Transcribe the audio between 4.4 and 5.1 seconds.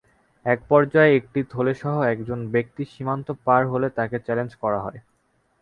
করা হয়।